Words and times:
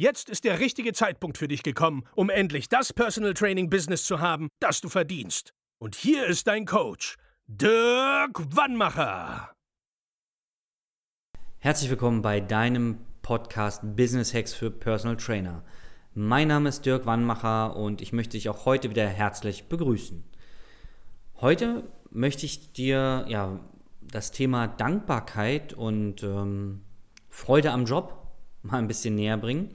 Jetzt 0.00 0.30
ist 0.30 0.44
der 0.44 0.60
richtige 0.60 0.94
Zeitpunkt 0.94 1.36
für 1.36 1.46
dich 1.46 1.62
gekommen, 1.62 2.04
um 2.14 2.30
endlich 2.30 2.70
das 2.70 2.90
Personal 2.90 3.34
Training 3.34 3.68
Business 3.68 4.04
zu 4.04 4.18
haben, 4.18 4.48
das 4.58 4.80
du 4.80 4.88
verdienst. 4.88 5.52
Und 5.78 5.94
hier 5.94 6.24
ist 6.24 6.46
dein 6.46 6.64
Coach, 6.64 7.16
Dirk 7.46 8.40
Wannmacher. 8.56 9.52
Herzlich 11.58 11.90
willkommen 11.90 12.22
bei 12.22 12.40
deinem 12.40 12.96
Podcast 13.20 13.82
Business 13.94 14.32
Hacks 14.32 14.54
für 14.54 14.70
Personal 14.70 15.18
Trainer. 15.18 15.64
Mein 16.14 16.48
Name 16.48 16.70
ist 16.70 16.86
Dirk 16.86 17.04
Wannmacher 17.04 17.76
und 17.76 18.00
ich 18.00 18.14
möchte 18.14 18.38
dich 18.38 18.48
auch 18.48 18.64
heute 18.64 18.88
wieder 18.88 19.06
herzlich 19.06 19.68
begrüßen. 19.68 20.24
Heute 21.42 21.86
möchte 22.08 22.46
ich 22.46 22.72
dir 22.72 23.26
ja, 23.28 23.60
das 24.00 24.32
Thema 24.32 24.66
Dankbarkeit 24.66 25.74
und 25.74 26.22
ähm, 26.22 26.86
Freude 27.28 27.72
am 27.72 27.84
Job 27.84 28.19
mal 28.62 28.78
ein 28.78 28.88
bisschen 28.88 29.14
näher 29.14 29.36
bringen. 29.36 29.70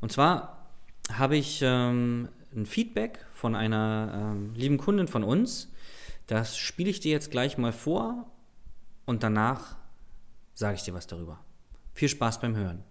Und 0.00 0.12
zwar 0.12 0.66
habe 1.12 1.36
ich 1.36 1.60
ähm, 1.62 2.28
ein 2.54 2.66
Feedback 2.66 3.24
von 3.32 3.54
einer 3.54 4.32
ähm, 4.32 4.54
lieben 4.54 4.78
Kundin 4.78 5.08
von 5.08 5.24
uns. 5.24 5.72
Das 6.26 6.56
spiele 6.56 6.90
ich 6.90 7.00
dir 7.00 7.12
jetzt 7.12 7.30
gleich 7.30 7.58
mal 7.58 7.72
vor 7.72 8.30
und 9.04 9.22
danach 9.22 9.76
sage 10.54 10.76
ich 10.76 10.82
dir 10.82 10.94
was 10.94 11.06
darüber. 11.06 11.40
Viel 11.94 12.08
Spaß 12.08 12.40
beim 12.40 12.54
Hören. 12.56 12.84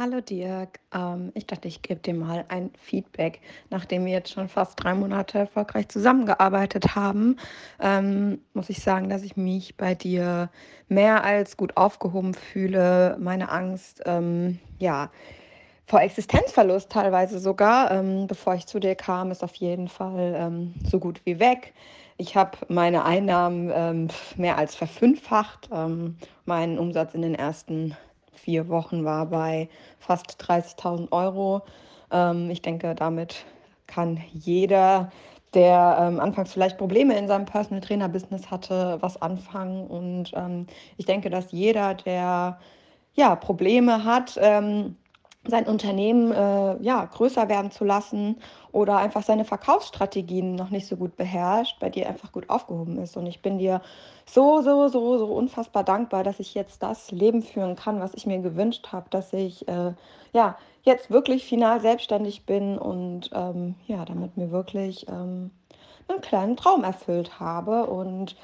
Hallo 0.00 0.20
Dirk, 0.20 0.78
ähm, 0.94 1.32
ich 1.34 1.48
dachte, 1.48 1.66
ich 1.66 1.82
gebe 1.82 1.98
dir 1.98 2.14
mal 2.14 2.44
ein 2.46 2.70
Feedback, 2.80 3.40
nachdem 3.68 4.04
wir 4.04 4.12
jetzt 4.12 4.30
schon 4.30 4.48
fast 4.48 4.74
drei 4.76 4.94
Monate 4.94 5.40
erfolgreich 5.40 5.88
zusammengearbeitet 5.88 6.94
haben. 6.94 7.36
Ähm, 7.80 8.40
muss 8.54 8.70
ich 8.70 8.80
sagen, 8.80 9.08
dass 9.08 9.24
ich 9.24 9.36
mich 9.36 9.76
bei 9.76 9.96
dir 9.96 10.50
mehr 10.86 11.24
als 11.24 11.56
gut 11.56 11.76
aufgehoben 11.76 12.34
fühle. 12.34 13.16
Meine 13.18 13.50
Angst, 13.50 14.00
ähm, 14.06 14.60
ja, 14.78 15.10
vor 15.84 16.00
Existenzverlust 16.00 16.92
teilweise 16.92 17.40
sogar, 17.40 17.90
ähm, 17.90 18.28
bevor 18.28 18.54
ich 18.54 18.66
zu 18.66 18.78
dir 18.78 18.94
kam, 18.94 19.32
ist 19.32 19.42
auf 19.42 19.56
jeden 19.56 19.88
Fall 19.88 20.32
ähm, 20.38 20.74
so 20.88 21.00
gut 21.00 21.22
wie 21.24 21.40
weg. 21.40 21.74
Ich 22.18 22.36
habe 22.36 22.56
meine 22.68 23.04
Einnahmen 23.04 23.72
ähm, 23.74 24.08
mehr 24.36 24.58
als 24.58 24.76
verfünffacht. 24.76 25.70
meinen 26.44 26.78
Umsatz 26.78 27.14
in 27.14 27.22
den 27.22 27.34
ersten 27.34 27.96
vier 28.48 28.68
Wochen 28.70 29.04
war 29.04 29.26
bei 29.26 29.68
fast 29.98 30.42
30.000 30.42 31.12
Euro. 31.12 31.60
Ähm, 32.10 32.48
ich 32.48 32.62
denke, 32.62 32.94
damit 32.94 33.44
kann 33.86 34.24
jeder, 34.32 35.10
der 35.52 35.98
ähm, 36.00 36.18
anfangs 36.18 36.54
vielleicht 36.54 36.78
Probleme 36.78 37.14
in 37.18 37.28
seinem 37.28 37.44
Personal 37.44 37.82
Trainer 37.82 38.08
Business 38.08 38.50
hatte, 38.50 38.96
was 39.02 39.20
anfangen. 39.20 39.86
Und 39.86 40.32
ähm, 40.34 40.66
ich 40.96 41.04
denke, 41.04 41.28
dass 41.28 41.52
jeder, 41.52 41.92
der 41.92 42.58
ja 43.12 43.36
Probleme 43.36 44.04
hat, 44.04 44.38
ähm, 44.40 44.96
sein 45.48 45.66
Unternehmen 45.66 46.30
äh, 46.30 46.82
ja, 46.82 47.04
größer 47.04 47.48
werden 47.48 47.70
zu 47.70 47.84
lassen 47.84 48.36
oder 48.70 48.98
einfach 48.98 49.22
seine 49.22 49.44
Verkaufsstrategien 49.44 50.54
noch 50.54 50.70
nicht 50.70 50.86
so 50.86 50.96
gut 50.96 51.16
beherrscht, 51.16 51.80
bei 51.80 51.90
dir 51.90 52.08
einfach 52.08 52.32
gut 52.32 52.50
aufgehoben 52.50 52.98
ist. 52.98 53.16
Und 53.16 53.26
ich 53.26 53.42
bin 53.42 53.58
dir 53.58 53.80
so, 54.26 54.60
so, 54.60 54.88
so, 54.88 55.18
so 55.18 55.26
unfassbar 55.26 55.84
dankbar, 55.84 56.22
dass 56.22 56.38
ich 56.38 56.54
jetzt 56.54 56.82
das 56.82 57.10
Leben 57.10 57.42
führen 57.42 57.76
kann, 57.76 58.00
was 58.00 58.14
ich 58.14 58.26
mir 58.26 58.38
gewünscht 58.40 58.88
habe, 58.92 59.08
dass 59.10 59.32
ich 59.32 59.66
äh, 59.68 59.92
ja 60.32 60.56
jetzt 60.82 61.10
wirklich 61.10 61.44
final 61.44 61.80
selbstständig 61.80 62.46
bin 62.46 62.78
und 62.78 63.30
ähm, 63.32 63.74
ja, 63.86 64.04
damit 64.04 64.36
mir 64.36 64.50
wirklich 64.50 65.08
ähm, 65.08 65.50
einen 66.08 66.20
kleinen 66.20 66.56
Traum 66.56 66.84
erfüllt 66.84 67.40
habe. 67.40 67.86
Und 67.86 68.36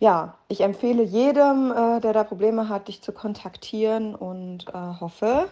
ja, 0.00 0.34
ich 0.48 0.60
empfehle 0.60 1.02
jedem, 1.02 1.72
äh, 1.72 2.00
der 2.00 2.12
da 2.12 2.24
Probleme 2.24 2.68
hat, 2.68 2.88
dich 2.88 3.02
zu 3.02 3.12
kontaktieren 3.12 4.14
und 4.14 4.68
äh, 4.68 5.00
hoffe, 5.00 5.48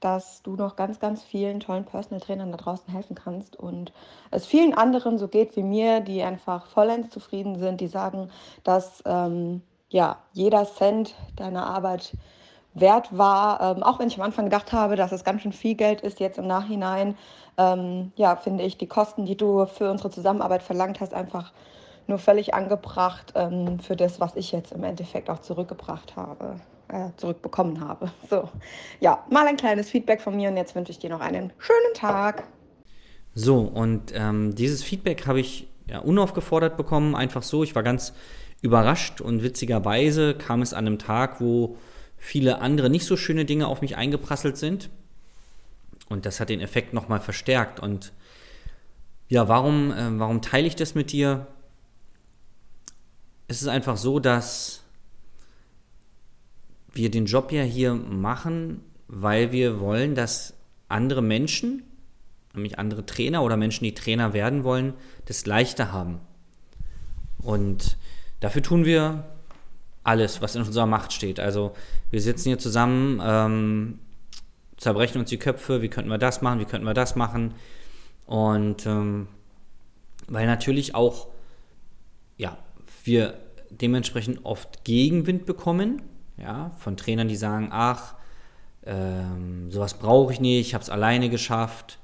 dass 0.00 0.42
du 0.42 0.56
noch 0.56 0.76
ganz, 0.76 0.98
ganz 0.98 1.22
vielen 1.22 1.60
tollen 1.60 1.84
Personal 1.84 2.20
Trainern 2.20 2.50
da 2.50 2.56
draußen 2.56 2.92
helfen 2.92 3.14
kannst 3.14 3.56
und 3.56 3.92
es 4.30 4.46
vielen 4.46 4.74
anderen 4.74 5.18
so 5.18 5.28
geht 5.28 5.56
wie 5.56 5.62
mir, 5.62 6.00
die 6.00 6.22
einfach 6.22 6.66
vollends 6.66 7.10
zufrieden 7.10 7.58
sind, 7.58 7.80
die 7.80 7.86
sagen, 7.86 8.30
dass 8.64 9.02
ähm, 9.06 9.62
ja, 9.90 10.18
jeder 10.32 10.64
Cent 10.66 11.14
deiner 11.36 11.66
Arbeit 11.66 12.16
wert 12.74 13.16
war, 13.16 13.76
ähm, 13.76 13.82
auch 13.82 13.98
wenn 13.98 14.08
ich 14.08 14.16
am 14.16 14.24
Anfang 14.24 14.46
gedacht 14.46 14.72
habe, 14.72 14.96
dass 14.96 15.12
es 15.12 15.24
ganz 15.24 15.42
schön 15.42 15.52
viel 15.52 15.74
Geld 15.74 16.00
ist, 16.00 16.20
jetzt 16.20 16.38
im 16.38 16.46
Nachhinein, 16.46 17.16
ähm, 17.58 18.12
ja, 18.16 18.36
finde 18.36 18.64
ich 18.64 18.78
die 18.78 18.86
Kosten, 18.86 19.26
die 19.26 19.36
du 19.36 19.66
für 19.66 19.90
unsere 19.90 20.10
Zusammenarbeit 20.10 20.62
verlangt 20.62 21.00
hast, 21.00 21.12
einfach 21.12 21.52
nur 22.06 22.18
völlig 22.18 22.54
angebracht 22.54 23.32
ähm, 23.34 23.80
für 23.80 23.96
das, 23.96 24.20
was 24.20 24.36
ich 24.36 24.52
jetzt 24.52 24.72
im 24.72 24.84
Endeffekt 24.84 25.28
auch 25.30 25.40
zurückgebracht 25.40 26.16
habe 26.16 26.56
äh, 26.92 27.10
zurückbekommen 27.16 27.80
habe. 27.80 28.10
So, 28.28 28.48
ja, 29.00 29.24
mal 29.30 29.46
ein 29.46 29.56
kleines 29.56 29.90
Feedback 29.90 30.20
von 30.20 30.36
mir 30.36 30.50
und 30.50 30.56
jetzt 30.56 30.74
wünsche 30.74 30.92
ich 30.92 30.98
dir 30.98 31.10
noch 31.10 31.20
einen 31.20 31.52
schönen 31.58 31.94
Tag. 31.94 32.44
So, 33.34 33.60
und 33.60 34.12
ähm, 34.14 34.54
dieses 34.54 34.82
Feedback 34.82 35.26
habe 35.26 35.40
ich 35.40 35.68
ja, 35.86 36.00
unaufgefordert 36.00 36.76
bekommen, 36.76 37.14
einfach 37.14 37.42
so. 37.42 37.62
Ich 37.62 37.74
war 37.74 37.82
ganz 37.82 38.12
überrascht 38.62 39.20
und 39.20 39.42
witzigerweise 39.42 40.34
kam 40.34 40.62
es 40.62 40.74
an 40.74 40.86
einem 40.86 40.98
Tag, 40.98 41.40
wo 41.40 41.76
viele 42.16 42.60
andere 42.60 42.90
nicht 42.90 43.06
so 43.06 43.16
schöne 43.16 43.44
Dinge 43.44 43.66
auf 43.66 43.80
mich 43.80 43.96
eingeprasselt 43.96 44.56
sind. 44.56 44.90
Und 46.08 46.26
das 46.26 46.40
hat 46.40 46.48
den 46.48 46.60
Effekt 46.60 46.92
nochmal 46.92 47.20
verstärkt. 47.20 47.80
Und 47.80 48.12
ja, 49.28 49.48
warum, 49.48 49.92
äh, 49.92 50.18
warum 50.18 50.42
teile 50.42 50.66
ich 50.66 50.76
das 50.76 50.94
mit 50.94 51.12
dir? 51.12 51.46
Es 53.46 53.62
ist 53.62 53.68
einfach 53.68 53.96
so, 53.96 54.18
dass 54.18 54.82
wir 56.92 57.10
den 57.10 57.26
Job 57.26 57.52
ja 57.52 57.62
hier 57.62 57.94
machen, 57.94 58.80
weil 59.08 59.52
wir 59.52 59.80
wollen, 59.80 60.14
dass 60.14 60.54
andere 60.88 61.22
Menschen, 61.22 61.82
nämlich 62.54 62.78
andere 62.78 63.06
Trainer 63.06 63.42
oder 63.42 63.56
Menschen, 63.56 63.84
die 63.84 63.94
Trainer 63.94 64.32
werden 64.32 64.64
wollen, 64.64 64.94
das 65.26 65.46
leichter 65.46 65.92
haben. 65.92 66.20
Und 67.38 67.96
dafür 68.40 68.62
tun 68.62 68.84
wir 68.84 69.24
alles, 70.02 70.42
was 70.42 70.56
in 70.56 70.62
unserer 70.62 70.86
Macht 70.86 71.12
steht. 71.12 71.40
Also 71.40 71.72
wir 72.10 72.20
sitzen 72.20 72.48
hier 72.48 72.58
zusammen, 72.58 73.20
ähm, 73.22 73.98
zerbrechen 74.76 75.20
uns 75.20 75.30
die 75.30 75.38
Köpfe, 75.38 75.82
wie 75.82 75.88
könnten 75.88 76.10
wir 76.10 76.18
das 76.18 76.42
machen, 76.42 76.58
wie 76.60 76.64
könnten 76.64 76.86
wir 76.86 76.94
das 76.94 77.16
machen. 77.16 77.54
Und 78.26 78.86
ähm, 78.86 79.28
weil 80.26 80.46
natürlich 80.46 80.94
auch, 80.94 81.28
ja, 82.36 82.56
wir 83.04 83.38
dementsprechend 83.70 84.44
oft 84.44 84.84
Gegenwind 84.84 85.46
bekommen 85.46 86.02
ja, 86.40 86.70
von 86.78 86.96
Trainern, 86.96 87.28
die 87.28 87.36
sagen, 87.36 87.68
ach, 87.70 88.14
ähm, 88.84 89.70
sowas 89.70 89.94
brauche 89.94 90.32
ich 90.32 90.40
nicht, 90.40 90.68
ich 90.68 90.74
habe 90.74 90.82
es 90.82 90.90
alleine 90.90 91.30
geschafft. 91.30 91.98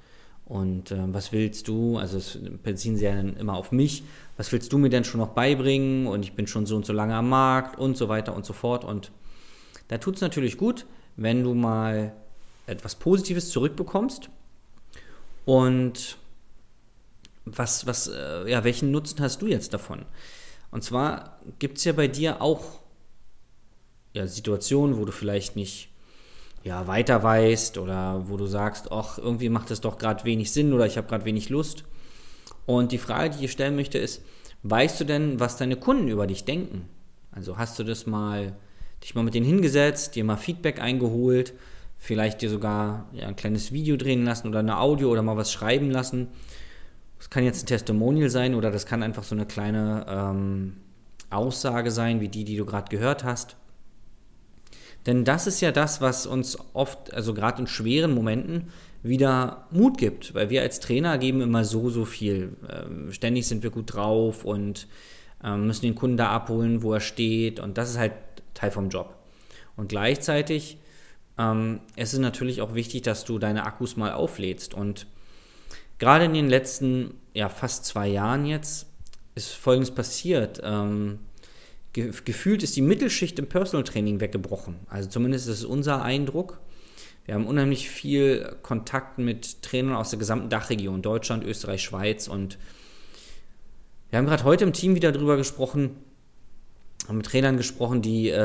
Und 0.44 0.92
ähm, 0.92 1.12
was 1.12 1.32
willst 1.32 1.66
du, 1.66 1.98
also 1.98 2.19
es 2.19 2.38
beziehen 2.62 2.96
sie 2.96 3.04
ja 3.04 3.16
dann 3.16 3.36
immer 3.36 3.54
auf 3.54 3.72
mich, 3.72 4.04
was 4.36 4.52
willst 4.52 4.72
du 4.72 4.78
mir 4.78 4.91
denn 4.91 5.02
schon 5.02 5.19
noch 5.19 5.30
beibringen? 5.30 6.06
Und 6.06 6.22
ich 6.22 6.34
bin 6.34 6.46
schon 6.46 6.66
so 6.66 6.76
und 6.76 6.86
so 6.86 6.92
lange 6.92 7.16
am 7.16 7.28
Markt 7.28 7.78
und 7.78 7.96
so 7.96 8.08
weiter 8.08 8.34
und 8.34 8.46
so 8.46 8.52
fort. 8.52 8.84
Und 8.84 9.10
da 9.88 9.99
tut 9.99 10.16
es 10.16 10.20
natürlich 10.20 10.56
gut, 10.56 10.87
wenn 11.16 11.43
du 11.43 11.55
mal 11.55 12.12
etwas 12.66 12.94
Positives 12.94 13.50
zurückbekommst. 13.50 14.31
Und 15.44 16.19
was, 17.44 17.87
was, 17.87 18.08
äh, 18.08 18.49
ja, 18.50 18.62
welchen 18.64 18.90
Nutzen 18.90 19.20
hast 19.20 19.43
du 19.43 19.46
jetzt 19.46 19.75
davon? 19.75 20.05
Und 20.70 20.84
zwar 20.84 21.38
gibt 21.58 21.78
es 21.78 21.84
ja 21.84 21.93
bei 21.93 22.08
dir 22.08 22.43
auch 22.43 22.81
ja, 24.16 24.26
Situationen, 24.26 24.96
wo 24.96 25.04
du 25.04 25.12
vielleicht 25.12 25.56
nicht 25.56 25.90
ja, 26.64 26.86
weiter 26.86 27.22
weißt 27.22 27.78
oder 27.78 28.24
wo 28.28 28.36
du 28.36 28.46
sagst, 28.46 28.90
ach, 28.90 29.18
irgendwie 29.18 29.50
macht 29.50 29.70
es 29.70 29.80
doch 29.80 29.98
gerade 29.98 30.24
wenig 30.24 30.50
Sinn 30.50 30.72
oder 30.72 30.86
ich 30.86 30.96
habe 30.96 31.06
gerade 31.06 31.24
wenig 31.24 31.48
Lust. 31.50 31.84
Und 32.64 32.90
die 32.92 32.98
Frage, 32.98 33.36
die 33.36 33.44
ich 33.44 33.52
stellen 33.52 33.76
möchte, 33.76 33.98
ist, 33.98 34.24
weißt 34.64 35.00
du 35.00 35.04
denn, 35.04 35.38
was 35.38 35.58
deine 35.58 35.76
Kunden 35.76 36.08
über 36.08 36.26
dich 36.26 36.44
denken? 36.44 36.88
Also 37.30 37.58
hast 37.58 37.78
du 37.78 37.84
das 37.84 38.06
mal, 38.06 38.56
dich 39.04 39.14
mal 39.14 39.22
mit 39.22 39.34
denen 39.34 39.46
hingesetzt, 39.46 40.16
dir 40.16 40.24
mal 40.24 40.38
Feedback 40.38 40.80
eingeholt, 40.80 41.52
vielleicht 41.98 42.40
dir 42.40 42.50
sogar 42.50 43.06
ja, 43.12 43.28
ein 43.28 43.36
kleines 43.36 43.70
Video 43.70 43.96
drehen 43.96 44.24
lassen 44.24 44.48
oder 44.48 44.60
eine 44.60 44.80
Audio 44.80 45.10
oder 45.10 45.22
mal 45.22 45.36
was 45.36 45.52
schreiben 45.52 45.90
lassen. 45.90 46.28
Das 47.18 47.30
kann 47.30 47.44
jetzt 47.44 47.62
ein 47.62 47.66
Testimonial 47.66 48.30
sein 48.30 48.54
oder 48.54 48.70
das 48.70 48.86
kann 48.86 49.02
einfach 49.02 49.24
so 49.24 49.34
eine 49.34 49.46
kleine 49.46 50.06
ähm, 50.08 50.78
Aussage 51.30 51.90
sein, 51.90 52.20
wie 52.20 52.28
die, 52.28 52.44
die 52.44 52.56
du 52.56 52.64
gerade 52.64 52.88
gehört 52.88 53.22
hast. 53.22 53.56
Denn 55.06 55.25
das 55.25 55.47
ist 55.47 55.61
ja 55.61 55.73
das, 55.73 56.00
was 56.00 56.26
uns 56.26 56.58
oft, 56.73 57.14
also 57.14 57.32
gerade 57.32 57.62
in 57.62 57.67
schweren 57.67 58.12
Momenten, 58.12 58.70
wieder 59.03 59.69
Mut 59.70 59.99
gibt, 59.99 60.35
weil 60.35 60.50
wir 60.50 60.62
als 60.62 60.81
Trainer 60.81 61.17
geben 61.19 61.41
immer 61.41 61.64
so, 61.64 61.91
so 61.91 62.05
viel. 62.05 62.56
Ähm, 62.69 63.12
ständig 63.12 63.47
sind 63.47 63.62
wir 63.62 63.70
gut 63.70 63.94
drauf 63.94 64.44
und 64.44 64.88
ähm, 65.44 65.67
müssen 65.67 65.82
den 65.82 65.94
Kunden 65.94 66.17
da 66.17 66.31
abholen, 66.31 66.82
wo 66.82 66.93
er 66.93 67.00
steht 67.00 67.61
und 67.61 67.79
das 67.79 67.91
ist 67.91 67.99
halt 67.99 68.12
Teil 68.55 68.73
vom 68.73 68.88
Job. 68.88 69.14
Und 69.76 69.88
gleichzeitig 69.88 70.79
ähm, 71.38 71.81
es 71.97 72.12
ist 72.12 72.20
natürlich 72.20 72.62
auch 72.62 72.75
wichtig, 72.75 73.02
dass 73.02 73.25
du 73.25 73.38
deine 73.38 73.64
Akkus 73.64 73.97
mal 73.97 74.12
auflädst 74.12 74.75
und 74.75 75.06
gerade 75.99 76.25
in 76.25 76.35
den 76.35 76.49
letzten, 76.49 77.14
ja, 77.35 77.49
fast 77.49 77.85
zwei 77.85 78.09
Jahren 78.09 78.47
jetzt 78.47 78.87
ist 79.35 79.52
Folgendes 79.52 79.94
passiert. 79.94 80.61
Ähm, 80.64 81.19
ge 81.96 82.12
gefühlt 82.26 82.62
ist 82.62 82.76
die 82.76 82.82
Mittelschicht 82.82 83.38
im 83.38 83.46
Personal 83.46 83.82
Training 83.82 84.20
weggebrochen. 84.20 84.76
Also 84.87 85.08
zumindest 85.08 85.48
ist 85.48 85.60
es 85.60 85.64
unser 85.64 86.02
Eindruck. 86.02 86.60
Wir 87.25 87.34
haben 87.34 87.46
unheimlich 87.46 87.88
viel 87.88 88.54
Kontakt 88.62 89.19
mit 89.19 89.62
Trainern 89.62 89.96
aus 89.96 90.10
der 90.10 90.19
gesamten 90.19 90.50
Dachregion, 90.50 91.00
Deutschland, 91.00 91.43
Österreich, 91.43 91.82
Schweiz. 91.82 92.28
Und 92.28 92.58
wir 94.10 94.19
haben 94.19 94.26
gerade 94.26 94.44
heute 94.44 94.64
im 94.64 94.75
Team 94.75 94.94
wieder 94.94 95.10
darüber 95.10 95.38
gesprochen, 95.38 95.96
haben 97.08 97.16
mit 97.16 97.26
Trainern 97.26 97.56
gesprochen, 97.56 98.02
die 98.02 98.28
äh, 98.28 98.37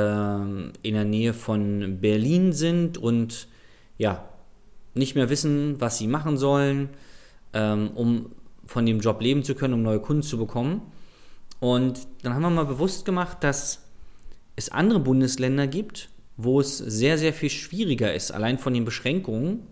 in 0.82 0.94
der 0.94 1.04
Nähe 1.04 1.34
von 1.34 2.00
Berlin 2.00 2.54
sind 2.54 2.98
und 2.98 3.48
ja, 3.98 4.30
nicht 4.94 5.16
mehr 5.16 5.30
wissen, 5.30 5.76
was 5.80 5.98
sie 5.98 6.08
machen 6.08 6.38
sollen, 6.38 6.90
ähm, 7.54 7.92
um 7.96 8.32
von 8.66 8.86
dem 8.86 9.02
Job 9.02 9.22
leben 9.22 9.44
zu 9.44 9.56
können, 9.56 9.74
um 9.74 9.84
neue 9.84 10.00
Kunden 10.00 10.24
zu 10.24 10.38
bekommen. 10.38 10.82
Und 11.62 12.08
dann 12.24 12.34
haben 12.34 12.42
wir 12.42 12.50
mal 12.50 12.66
bewusst 12.66 13.06
gemacht, 13.06 13.38
dass 13.42 13.84
es 14.56 14.70
andere 14.70 15.00
Bundesländer 15.00 15.68
gibt, 15.68 16.10
wo 16.36 16.60
es 16.60 16.80
sehr, 16.80 17.20
sehr 17.20 17.34
viel 17.34 17.52
schwieriger 17.52 18.12
ist, 18.14 18.32
allein 18.32 18.58
von 18.58 18.74
den 18.74 18.84
Beschränkungen 18.84 19.68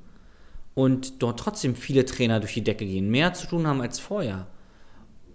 und 0.75 1.23
dort 1.23 1.39
trotzdem 1.39 1.75
viele 1.75 2.05
Trainer 2.05 2.39
durch 2.39 2.53
die 2.53 2.63
Decke 2.63 2.85
gehen, 2.85 3.09
mehr 3.09 3.33
zu 3.33 3.47
tun 3.47 3.65
haben 3.65 3.81
als 3.81 3.99
vorher. 3.99 4.45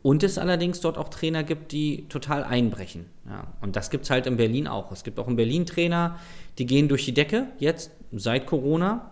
Und 0.00 0.22
es 0.22 0.38
allerdings 0.38 0.80
dort 0.80 0.96
auch 0.96 1.08
Trainer 1.08 1.42
gibt, 1.42 1.72
die 1.72 2.06
total 2.08 2.44
einbrechen. 2.44 3.06
Ja, 3.28 3.48
und 3.60 3.74
das 3.74 3.90
gibt 3.90 4.04
es 4.04 4.10
halt 4.10 4.28
in 4.28 4.36
Berlin 4.36 4.68
auch. 4.68 4.92
Es 4.92 5.02
gibt 5.02 5.18
auch 5.18 5.26
in 5.26 5.34
Berlin 5.34 5.66
Trainer, 5.66 6.20
die 6.58 6.66
gehen 6.66 6.88
durch 6.88 7.04
die 7.04 7.14
Decke, 7.14 7.48
jetzt 7.58 7.90
seit 8.12 8.46
Corona. 8.46 9.10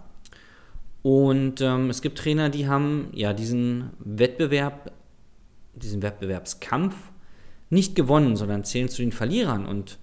Und 1.03 1.61
ähm, 1.61 1.91
es 1.91 2.03
gibt 2.03 2.19
Trainer, 2.19 2.51
die 2.51 2.69
haben 2.69 3.09
ja 3.15 3.33
diesen 3.33 3.91
Wettbewerb, 3.99 4.93
diesen 5.75 6.03
Wettbewerbskampf 6.03 6.95
nicht 7.73 7.95
gewonnen, 7.95 8.37
sondern 8.37 8.65
zählen 8.65 8.89
zu 8.89 9.03
den 9.03 9.13
Verlierern. 9.13 9.67
Und 9.67 9.99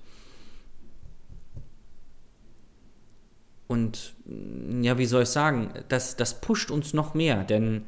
Und 3.68 4.16
ja, 4.82 4.98
wie 4.98 5.06
soll 5.06 5.24
ich 5.24 5.30
sagen, 5.30 5.70
das, 5.90 6.16
das 6.16 6.42
pusht 6.42 6.72
uns 6.72 6.96
noch 6.96 7.14
mehr, 7.14 7.44
denn 7.44 7.84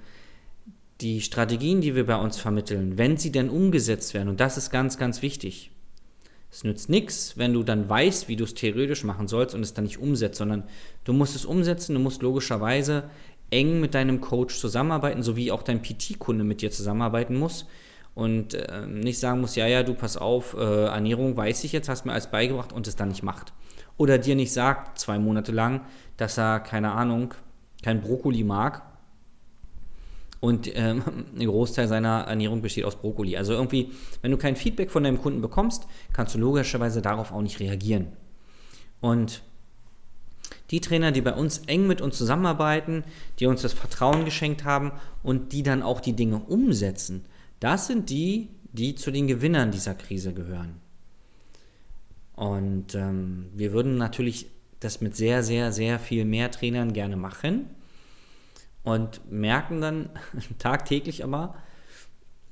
die 1.01 1.21
Strategien, 1.21 1.81
die 1.81 1.95
wir 1.95 2.05
bei 2.05 2.17
uns 2.17 2.37
vermitteln, 2.37 2.99
wenn 2.99 3.17
sie 3.17 3.31
denn 3.31 3.49
umgesetzt 3.49 4.13
werden, 4.13 4.29
und 4.29 4.39
das 4.39 4.57
ist 4.57 4.69
ganz, 4.69 4.99
ganz 4.99 5.23
wichtig. 5.23 5.71
Es 6.51 6.63
nützt 6.63 6.87
nichts, 6.89 7.35
wenn 7.35 7.53
du 7.53 7.63
dann 7.63 7.89
weißt, 7.89 8.27
wie 8.27 8.35
du 8.35 8.43
es 8.43 8.53
theoretisch 8.53 9.03
machen 9.03 9.27
sollst 9.27 9.55
und 9.55 9.61
es 9.61 9.73
dann 9.73 9.85
nicht 9.85 9.97
umsetzt, 9.97 10.37
sondern 10.37 10.65
du 11.03 11.13
musst 11.13 11.35
es 11.35 11.45
umsetzen, 11.45 11.95
du 11.95 11.99
musst 11.99 12.21
logischerweise 12.21 13.09
eng 13.49 13.79
mit 13.79 13.95
deinem 13.95 14.21
Coach 14.21 14.59
zusammenarbeiten, 14.59 15.23
so 15.23 15.35
wie 15.35 15.51
auch 15.51 15.63
dein 15.63 15.81
PT-Kunde 15.81 16.43
mit 16.43 16.61
dir 16.61 16.69
zusammenarbeiten 16.69 17.39
muss 17.39 17.65
und 18.13 18.53
äh, 18.53 18.85
nicht 18.87 19.19
sagen 19.19 19.41
muss, 19.41 19.55
ja, 19.55 19.67
ja, 19.67 19.83
du 19.83 19.93
pass 19.93 20.17
auf, 20.17 20.53
äh, 20.53 20.85
Ernährung 20.85 21.37
weiß 21.37 21.63
ich 21.63 21.71
jetzt, 21.71 21.89
hast 21.89 22.05
mir 22.05 22.11
alles 22.11 22.27
beigebracht 22.27 22.73
und 22.73 22.87
es 22.87 22.95
dann 22.95 23.09
nicht 23.09 23.23
macht 23.23 23.53
oder 24.01 24.17
dir 24.17 24.35
nicht 24.35 24.51
sagt, 24.51 24.97
zwei 24.97 25.19
Monate 25.19 25.51
lang, 25.51 25.81
dass 26.17 26.39
er, 26.39 26.59
keine 26.59 26.91
Ahnung, 26.93 27.35
kein 27.83 28.01
Brokkoli 28.01 28.43
mag 28.43 28.81
und 30.39 30.75
ähm, 30.75 31.03
ein 31.39 31.45
Großteil 31.45 31.87
seiner 31.87 32.21
Ernährung 32.21 32.63
besteht 32.63 32.85
aus 32.85 32.95
Brokkoli. 32.95 33.37
Also 33.37 33.53
irgendwie, 33.53 33.91
wenn 34.23 34.31
du 34.31 34.37
kein 34.37 34.55
Feedback 34.55 34.89
von 34.89 35.03
deinem 35.03 35.21
Kunden 35.21 35.41
bekommst, 35.41 35.85
kannst 36.13 36.33
du 36.33 36.39
logischerweise 36.39 37.03
darauf 37.03 37.31
auch 37.31 37.43
nicht 37.43 37.59
reagieren. 37.59 38.07
Und 39.01 39.43
die 40.71 40.81
Trainer, 40.81 41.11
die 41.11 41.21
bei 41.21 41.33
uns 41.33 41.59
eng 41.67 41.85
mit 41.85 42.01
uns 42.01 42.17
zusammenarbeiten, 42.17 43.03
die 43.39 43.45
uns 43.45 43.61
das 43.61 43.73
Vertrauen 43.73 44.25
geschenkt 44.25 44.63
haben 44.63 44.93
und 45.21 45.53
die 45.53 45.61
dann 45.61 45.83
auch 45.83 46.01
die 46.01 46.13
Dinge 46.13 46.39
umsetzen, 46.39 47.25
das 47.61 47.87
sind 47.87 48.09
die, 48.09 48.49
die 48.73 48.95
zu 48.95 49.11
den 49.11 49.27
Gewinnern 49.27 49.71
dieser 49.71 49.95
Krise 49.95 50.33
gehören. 50.33 50.81
Und 52.35 52.95
ähm, 52.95 53.49
wir 53.53 53.71
würden 53.71 53.97
natürlich 53.97 54.47
das 54.79 54.99
mit 54.99 55.15
sehr, 55.15 55.43
sehr, 55.43 55.71
sehr 55.71 55.99
viel 55.99 56.25
mehr 56.25 56.49
Trainern 56.49 56.91
gerne 56.91 57.15
machen 57.15 57.69
und 58.83 59.21
merken 59.31 59.79
dann 59.79 60.09
tagtäglich 60.57 61.23
aber, 61.23 61.55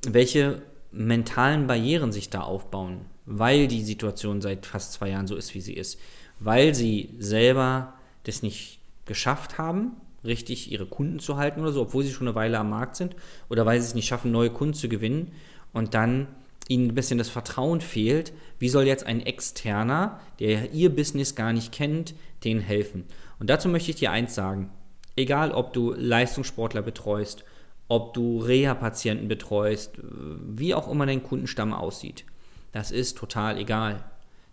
welche 0.07 0.61
mentalen 0.91 1.65
Barrieren 1.65 2.11
sich 2.11 2.29
da 2.29 2.41
aufbauen, 2.41 3.01
weil 3.25 3.67
die 3.67 3.83
Situation 3.83 4.41
seit 4.41 4.67
fast 4.67 4.93
zwei 4.93 5.09
Jahren 5.09 5.27
so 5.27 5.35
ist, 5.35 5.55
wie 5.55 5.61
sie 5.61 5.73
ist, 5.73 5.99
weil 6.39 6.75
sie 6.75 7.15
selber 7.17 7.95
das 8.23 8.43
nicht 8.43 8.79
geschafft 9.05 9.57
haben, 9.57 9.93
richtig 10.23 10.71
ihre 10.71 10.85
Kunden 10.85 11.19
zu 11.19 11.37
halten 11.37 11.61
oder 11.61 11.71
so, 11.71 11.81
obwohl 11.81 12.03
sie 12.03 12.11
schon 12.11 12.27
eine 12.27 12.35
Weile 12.35 12.59
am 12.59 12.69
Markt 12.69 12.95
sind, 12.95 13.15
oder 13.49 13.65
weil 13.65 13.79
sie 13.79 13.87
es 13.87 13.95
nicht 13.95 14.07
schaffen, 14.07 14.31
neue 14.31 14.49
Kunden 14.49 14.73
zu 14.73 14.89
gewinnen 14.89 15.31
und 15.73 15.93
dann 15.93 16.27
ihnen 16.67 16.89
ein 16.89 16.95
bisschen 16.95 17.17
das 17.17 17.29
Vertrauen 17.29 17.81
fehlt, 17.81 18.31
wie 18.59 18.69
soll 18.69 18.83
jetzt 18.85 19.05
ein 19.05 19.21
Externer, 19.21 20.19
der 20.39 20.71
ihr 20.71 20.93
Business 20.93 21.35
gar 21.35 21.51
nicht 21.51 21.71
kennt, 21.71 22.13
denen 22.43 22.61
helfen? 22.61 23.05
Und 23.39 23.49
dazu 23.49 23.69
möchte 23.69 23.91
ich 23.91 23.97
dir 23.97 24.11
eins 24.11 24.35
sagen. 24.35 24.69
Egal, 25.15 25.51
ob 25.51 25.73
du 25.73 25.93
Leistungssportler 25.93 26.81
betreust, 26.81 27.43
ob 27.87 28.13
du 28.13 28.39
Reha-Patienten 28.39 29.27
betreust, 29.27 29.93
wie 30.01 30.75
auch 30.75 30.89
immer 30.89 31.05
dein 31.05 31.23
Kundenstamm 31.23 31.73
aussieht, 31.73 32.23
das 32.71 32.91
ist 32.91 33.17
total 33.17 33.57
egal. 33.57 34.03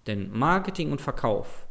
Denn 0.06 0.30
Marketing 0.32 0.92
und 0.92 1.00
Verkauf 1.00 1.66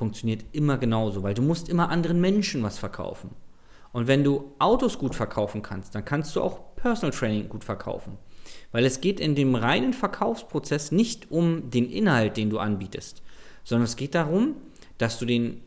funktioniert 0.00 0.46
immer 0.52 0.78
genauso, 0.78 1.22
weil 1.22 1.34
du 1.34 1.42
musst 1.42 1.68
immer 1.68 1.90
anderen 1.90 2.22
Menschen 2.22 2.62
was 2.62 2.78
verkaufen. 2.78 3.32
Und 3.92 4.06
wenn 4.06 4.24
du 4.24 4.54
Autos 4.58 4.98
gut 4.98 5.14
verkaufen 5.14 5.60
kannst, 5.60 5.94
dann 5.94 6.06
kannst 6.06 6.34
du 6.34 6.40
auch 6.40 6.74
Personal 6.74 7.14
Training 7.14 7.50
gut 7.50 7.64
verkaufen. 7.64 8.16
Weil 8.72 8.86
es 8.86 9.02
geht 9.02 9.20
in 9.20 9.34
dem 9.34 9.54
reinen 9.54 9.92
Verkaufsprozess 9.92 10.90
nicht 10.90 11.30
um 11.30 11.68
den 11.68 11.90
Inhalt, 11.90 12.38
den 12.38 12.48
du 12.48 12.58
anbietest, 12.58 13.20
sondern 13.62 13.84
es 13.84 13.96
geht 13.96 14.14
darum, 14.14 14.56
dass 14.96 15.18
du 15.18 15.26
den 15.26 15.60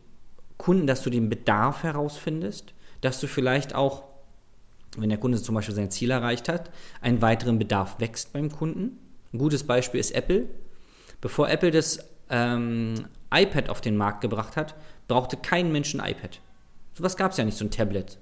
Kunden, 0.57 0.87
dass 0.87 1.03
du 1.03 1.11
den 1.11 1.29
Bedarf 1.29 1.83
herausfindest, 1.83 2.73
dass 3.01 3.19
du 3.19 3.27
vielleicht 3.27 3.75
auch, 3.75 4.01
wenn 4.97 5.09
der 5.09 5.19
Kunde 5.19 5.39
zum 5.39 5.53
Beispiel 5.53 5.75
sein 5.75 5.91
Ziel 5.91 6.09
erreicht 6.09 6.49
hat, 6.49 6.71
einen 7.01 7.21
weiteren 7.21 7.59
Bedarf 7.59 7.99
wächst 7.99 8.33
beim 8.33 8.51
Kunden. 8.51 8.97
Ein 9.31 9.37
gutes 9.37 9.63
Beispiel 9.63 9.99
ist 9.99 10.09
Apple. 10.15 10.47
Bevor 11.21 11.51
Apple 11.51 11.69
das 11.69 11.99
ähm, 12.31 12.95
iPad 13.33 13.69
auf 13.69 13.81
den 13.81 13.97
Markt 13.97 14.21
gebracht 14.21 14.55
hat, 14.55 14.75
brauchte 15.07 15.37
kein 15.37 15.71
Mensch 15.71 15.93
ein 15.93 15.99
iPad. 15.99 16.39
So 16.93 17.03
was 17.03 17.17
gab 17.17 17.31
es 17.31 17.37
ja 17.37 17.45
nicht, 17.45 17.57
so 17.57 17.65
ein 17.65 17.71
Tablet 17.71 18.17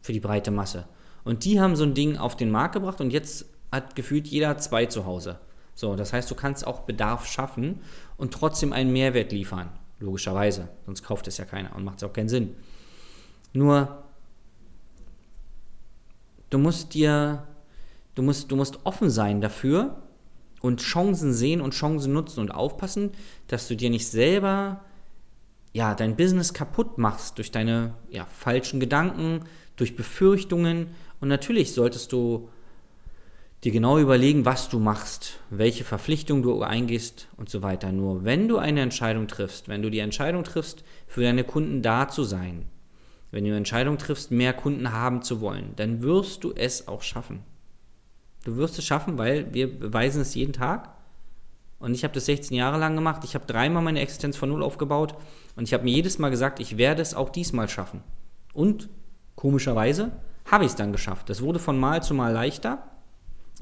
für 0.00 0.12
die 0.12 0.20
breite 0.20 0.50
Masse. 0.50 0.86
Und 1.24 1.44
die 1.44 1.60
haben 1.60 1.76
so 1.76 1.84
ein 1.84 1.94
Ding 1.94 2.16
auf 2.16 2.36
den 2.36 2.50
Markt 2.50 2.74
gebracht 2.74 3.00
und 3.00 3.10
jetzt 3.10 3.46
hat 3.72 3.96
gefühlt 3.96 4.26
jeder 4.26 4.56
zwei 4.58 4.86
zu 4.86 5.04
Hause. 5.04 5.38
So, 5.74 5.94
das 5.96 6.12
heißt, 6.12 6.30
du 6.30 6.34
kannst 6.34 6.66
auch 6.66 6.80
Bedarf 6.80 7.26
schaffen 7.26 7.80
und 8.16 8.32
trotzdem 8.32 8.72
einen 8.72 8.92
Mehrwert 8.92 9.32
liefern. 9.32 9.68
Logischerweise. 9.98 10.68
Sonst 10.86 11.02
kauft 11.02 11.26
es 11.26 11.38
ja 11.38 11.44
keiner 11.44 11.74
und 11.74 11.84
macht 11.84 11.98
es 11.98 12.04
auch 12.04 12.12
keinen 12.12 12.28
Sinn. 12.28 12.54
Nur, 13.52 14.02
du 16.50 16.58
musst 16.58 16.94
dir, 16.94 17.46
du 18.14 18.22
musst, 18.22 18.50
du 18.50 18.56
musst 18.56 18.84
offen 18.84 19.10
sein 19.10 19.40
dafür 19.40 19.96
und 20.60 20.80
Chancen 20.80 21.32
sehen 21.32 21.60
und 21.60 21.74
Chancen 21.74 22.12
nutzen 22.12 22.40
und 22.40 22.50
aufpassen, 22.50 23.10
dass 23.48 23.68
du 23.68 23.76
dir 23.76 23.90
nicht 23.90 24.08
selber 24.08 24.84
ja, 25.72 25.94
dein 25.94 26.16
Business 26.16 26.54
kaputt 26.54 26.96
machst 26.96 27.36
durch 27.36 27.50
deine 27.50 27.94
ja, 28.10 28.24
falschen 28.24 28.80
Gedanken, 28.80 29.40
durch 29.76 29.94
Befürchtungen 29.94 30.88
und 31.20 31.28
natürlich 31.28 31.74
solltest 31.74 32.12
du 32.12 32.48
dir 33.64 33.72
genau 33.72 33.98
überlegen, 33.98 34.44
was 34.44 34.68
du 34.68 34.78
machst, 34.78 35.40
welche 35.50 35.84
Verpflichtungen 35.84 36.42
du 36.42 36.62
eingehst 36.62 37.28
und 37.36 37.48
so 37.48 37.62
weiter. 37.62 37.92
Nur 37.92 38.24
wenn 38.24 38.48
du 38.48 38.58
eine 38.58 38.80
Entscheidung 38.80 39.28
triffst, 39.28 39.68
wenn 39.68 39.82
du 39.82 39.90
die 39.90 39.98
Entscheidung 39.98 40.44
triffst, 40.44 40.84
für 41.06 41.22
deine 41.22 41.44
Kunden 41.44 41.82
da 41.82 42.08
zu 42.08 42.24
sein, 42.24 42.66
wenn 43.30 43.44
du 43.44 43.50
eine 43.50 43.58
Entscheidung 43.58 43.98
triffst, 43.98 44.30
mehr 44.30 44.52
Kunden 44.52 44.92
haben 44.92 45.22
zu 45.22 45.40
wollen, 45.40 45.72
dann 45.76 46.02
wirst 46.02 46.44
du 46.44 46.52
es 46.52 46.86
auch 46.88 47.02
schaffen. 47.02 47.42
Du 48.46 48.56
wirst 48.56 48.78
es 48.78 48.84
schaffen, 48.84 49.18
weil 49.18 49.52
wir 49.52 49.80
beweisen 49.80 50.22
es 50.22 50.36
jeden 50.36 50.52
Tag. 50.52 50.90
Und 51.80 51.94
ich 51.94 52.04
habe 52.04 52.14
das 52.14 52.26
16 52.26 52.56
Jahre 52.56 52.78
lang 52.78 52.94
gemacht. 52.94 53.24
Ich 53.24 53.34
habe 53.34 53.44
dreimal 53.44 53.82
meine 53.82 54.00
Existenz 54.00 54.36
von 54.36 54.48
Null 54.48 54.62
aufgebaut. 54.62 55.16
Und 55.56 55.64
ich 55.64 55.74
habe 55.74 55.82
mir 55.82 55.90
jedes 55.90 56.20
Mal 56.20 56.30
gesagt, 56.30 56.60
ich 56.60 56.76
werde 56.76 57.02
es 57.02 57.14
auch 57.14 57.30
diesmal 57.30 57.68
schaffen. 57.68 58.04
Und 58.54 58.88
komischerweise 59.34 60.12
habe 60.44 60.64
ich 60.64 60.70
es 60.70 60.76
dann 60.76 60.92
geschafft. 60.92 61.28
Es 61.28 61.42
wurde 61.42 61.58
von 61.58 61.76
Mal 61.76 62.04
zu 62.04 62.14
Mal 62.14 62.32
leichter. 62.32 62.84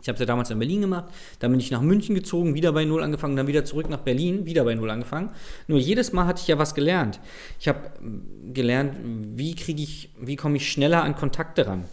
Ich 0.03 0.09
habe 0.09 0.17
es 0.17 0.21
ja 0.21 0.27
damals 0.27 0.51
in 0.51 0.59
Berlin 0.59 0.83
gemacht, 0.83 1.07
dann 1.39 1.53
bin 1.53 1.61
ich 1.61 1.71
nach 1.71 1.81
München 1.81 2.15
gezogen, 2.15 2.55
wieder 2.55 2.73
bei 2.73 2.85
Null 2.85 3.03
angefangen, 3.03 3.37
dann 3.37 3.47
wieder 3.47 3.65
zurück 3.65 3.89
nach 3.89 4.01
Berlin, 4.01 4.45
wieder 4.45 4.65
bei 4.65 4.75
Null 4.75 4.91
angefangen. 4.91 5.31
Nur 5.67 5.79
jedes 5.79 6.13
Mal 6.13 6.27
hatte 6.27 6.43
ich 6.43 6.49
ja 6.49 6.59
was 6.59 6.75
gelernt. 6.75 7.21
Ich 7.59 7.69
habe 7.69 7.79
gelernt, 8.53 8.97
wie 9.03 9.55
kriege 9.55 9.83
ich, 9.83 10.11
wie 10.21 10.37
komme 10.37 10.57
ich 10.57 10.71
schneller 10.71 11.05
an 11.05 11.15
Kontakte 11.15 11.69
ran. 11.69 11.85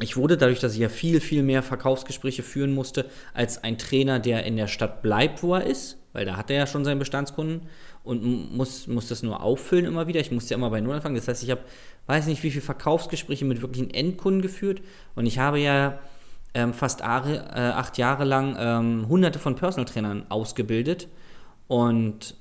Ich 0.00 0.16
wurde 0.16 0.36
dadurch, 0.36 0.60
dass 0.60 0.74
ich 0.74 0.80
ja 0.80 0.90
viel, 0.90 1.20
viel 1.20 1.42
mehr 1.42 1.62
Verkaufsgespräche 1.62 2.42
führen 2.42 2.74
musste, 2.74 3.06
als 3.32 3.64
ein 3.64 3.78
Trainer, 3.78 4.18
der 4.18 4.44
in 4.44 4.56
der 4.56 4.66
Stadt 4.66 5.00
bleibt, 5.00 5.42
wo 5.42 5.54
er 5.54 5.64
ist, 5.64 5.96
weil 6.12 6.26
da 6.26 6.36
hat 6.36 6.50
er 6.50 6.56
ja 6.56 6.66
schon 6.66 6.84
seinen 6.84 6.98
Bestandskunden 6.98 7.62
und 8.04 8.54
muss, 8.54 8.86
muss 8.88 9.08
das 9.08 9.22
nur 9.22 9.42
auffüllen 9.42 9.86
immer 9.86 10.06
wieder. 10.06 10.20
Ich 10.20 10.30
musste 10.30 10.52
ja 10.52 10.58
immer 10.58 10.70
bei 10.70 10.80
Null 10.80 10.96
anfangen. 10.96 11.14
Das 11.14 11.28
heißt, 11.28 11.42
ich 11.42 11.50
habe, 11.50 11.62
weiß 12.06 12.26
nicht, 12.26 12.42
wie 12.42 12.50
viele 12.50 12.64
Verkaufsgespräche 12.64 13.46
mit 13.46 13.62
wirklichen 13.62 13.90
Endkunden 13.90 14.42
geführt 14.42 14.82
und 15.14 15.24
ich 15.24 15.38
habe 15.38 15.60
ja 15.60 15.98
ähm, 16.52 16.74
fast 16.74 17.00
Jahre, 17.00 17.36
äh, 17.54 17.72
acht 17.72 17.96
Jahre 17.96 18.24
lang 18.24 18.56
ähm, 18.58 19.08
hunderte 19.08 19.38
von 19.38 19.56
Personal 19.56 19.86
Trainern 19.86 20.26
ausgebildet 20.28 21.08
und 21.68 22.34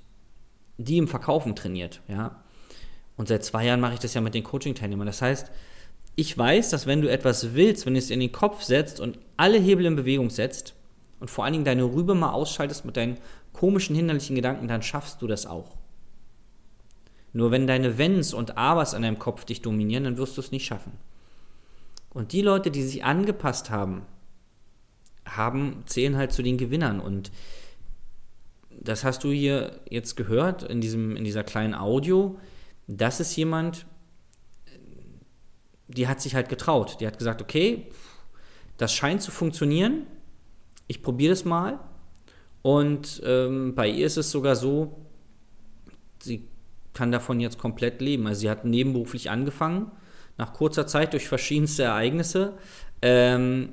die 0.77 0.97
im 0.97 1.07
Verkaufen 1.07 1.55
trainiert, 1.55 2.01
ja. 2.07 2.43
Und 3.17 3.29
seit 3.29 3.45
zwei 3.45 3.65
Jahren 3.65 3.79
mache 3.79 3.93
ich 3.93 3.99
das 3.99 4.13
ja 4.13 4.19
mit 4.19 4.33
den 4.33 4.43
Coaching-Teilnehmern. 4.43 5.07
Das 5.07 5.21
heißt, 5.21 5.49
ich 6.15 6.37
weiß, 6.37 6.69
dass 6.69 6.87
wenn 6.87 7.01
du 7.01 7.11
etwas 7.11 7.53
willst, 7.53 7.85
wenn 7.85 7.93
du 7.93 7.99
es 7.99 8.09
in 8.09 8.19
den 8.19 8.31
Kopf 8.31 8.63
setzt 8.63 8.99
und 8.99 9.19
alle 9.37 9.59
Hebel 9.59 9.85
in 9.85 9.95
Bewegung 9.95 10.29
setzt 10.29 10.73
und 11.19 11.29
vor 11.29 11.43
allen 11.43 11.53
Dingen 11.53 11.65
deine 11.65 11.83
Rübe 11.83 12.15
mal 12.15 12.31
ausschaltest 12.31 12.85
mit 12.85 12.95
deinen 12.95 13.17
komischen, 13.51 13.95
hinderlichen 13.95 14.35
Gedanken, 14.35 14.67
dann 14.67 14.81
schaffst 14.81 15.21
du 15.21 15.27
das 15.27 15.45
auch. 15.45 15.77
Nur 17.33 17.51
wenn 17.51 17.67
deine 17.67 17.97
Wenns 17.97 18.33
und 18.33 18.57
Abers 18.57 18.93
an 18.93 19.01
deinem 19.01 19.19
Kopf 19.19 19.43
dich 19.43 19.61
dominieren, 19.61 20.05
dann 20.05 20.17
wirst 20.17 20.37
du 20.37 20.41
es 20.41 20.51
nicht 20.51 20.65
schaffen. 20.65 20.93
Und 22.13 22.31
die 22.31 22.41
Leute, 22.41 22.71
die 22.71 22.81
sich 22.81 23.03
angepasst 23.03 23.69
haben, 23.69 24.03
haben, 25.25 25.83
zählen 25.85 26.15
halt 26.15 26.31
zu 26.31 26.43
den 26.43 26.57
Gewinnern. 26.57 27.01
Und 27.01 27.29
das 28.69 29.03
hast 29.03 29.25
du 29.25 29.31
hier 29.31 29.81
jetzt 29.89 30.15
gehört 30.15 30.63
in, 30.63 30.79
diesem, 30.79 31.17
in 31.17 31.25
dieser 31.25 31.43
kleinen 31.43 31.75
Audio. 31.75 32.39
Das 32.87 33.19
ist 33.19 33.35
jemand, 33.35 33.85
die 35.87 36.07
hat 36.07 36.21
sich 36.21 36.35
halt 36.35 36.49
getraut. 36.49 36.97
Die 36.99 37.07
hat 37.07 37.17
gesagt, 37.17 37.41
okay, 37.41 37.87
das 38.77 38.93
scheint 38.93 39.21
zu 39.21 39.31
funktionieren. 39.31 40.07
Ich 40.87 41.01
probiere 41.01 41.31
das 41.31 41.45
mal. 41.45 41.79
Und 42.61 43.21
ähm, 43.25 43.75
bei 43.75 43.87
ihr 43.87 44.07
ist 44.07 44.17
es 44.17 44.31
sogar 44.31 44.55
so, 44.55 44.99
sie 46.21 46.47
kann 46.93 47.11
davon 47.11 47.39
jetzt 47.39 47.59
komplett 47.59 48.01
leben. 48.01 48.25
Also 48.27 48.41
sie 48.41 48.49
hat 48.49 48.65
nebenberuflich 48.65 49.29
angefangen 49.29 49.91
nach 50.37 50.53
kurzer 50.53 50.87
Zeit 50.87 51.13
durch 51.13 51.27
verschiedenste 51.27 51.83
Ereignisse 51.83 52.53
ähm, 53.01 53.69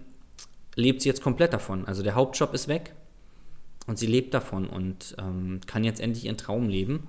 lebt 0.74 1.02
sie 1.02 1.08
jetzt 1.08 1.22
komplett 1.22 1.52
davon. 1.52 1.86
Also 1.86 2.02
der 2.02 2.14
Hauptjob 2.14 2.54
ist 2.54 2.68
weg 2.68 2.94
und 3.86 3.98
sie 3.98 4.06
lebt 4.06 4.32
davon 4.34 4.68
und 4.68 5.16
ähm, 5.18 5.60
kann 5.66 5.84
jetzt 5.84 6.00
endlich 6.00 6.26
ihren 6.26 6.36
Traum 6.36 6.68
leben. 6.68 7.08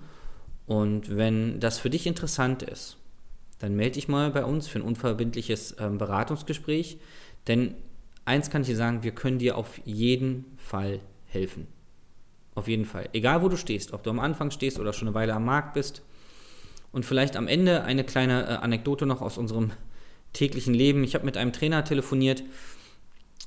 Und 0.65 1.15
wenn 1.15 1.59
das 1.59 1.77
für 1.77 1.89
dich 1.89 2.07
interessant 2.07 2.63
ist, 2.63 2.97
dann 3.63 3.77
melde 3.77 3.93
dich 3.93 4.09
mal 4.09 4.29
bei 4.29 4.43
uns 4.43 4.67
für 4.67 4.79
ein 4.79 4.81
unverbindliches 4.81 5.77
ähm, 5.79 5.97
Beratungsgespräch. 5.97 6.97
Denn 7.47 7.75
eins 8.25 8.49
kann 8.49 8.63
ich 8.63 8.67
dir 8.67 8.75
sagen, 8.75 9.03
wir 9.03 9.11
können 9.11 9.39
dir 9.39 9.57
auf 9.57 9.79
jeden 9.85 10.57
Fall 10.57 10.99
helfen. 11.27 11.67
Auf 12.55 12.67
jeden 12.67 12.83
Fall. 12.83 13.07
Egal 13.13 13.41
wo 13.41 13.47
du 13.47 13.55
stehst, 13.55 13.93
ob 13.93 14.03
du 14.03 14.09
am 14.09 14.19
Anfang 14.19 14.51
stehst 14.51 14.79
oder 14.79 14.91
schon 14.91 15.07
eine 15.07 15.15
Weile 15.15 15.33
am 15.33 15.45
Markt 15.45 15.75
bist, 15.75 16.03
und 16.91 17.05
vielleicht 17.05 17.37
am 17.37 17.47
Ende 17.47 17.83
eine 17.83 18.03
kleine 18.03 18.43
äh, 18.43 18.53
Anekdote 18.55 19.05
noch 19.05 19.21
aus 19.21 19.37
unserem 19.37 19.71
täglichen 20.33 20.73
Leben. 20.73 21.05
Ich 21.05 21.15
habe 21.15 21.25
mit 21.25 21.37
einem 21.37 21.53
Trainer 21.53 21.85
telefoniert, 21.85 22.43